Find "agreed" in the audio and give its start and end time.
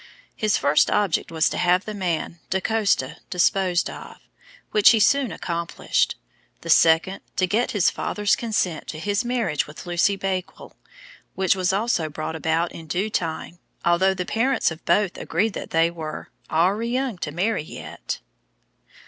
15.19-15.53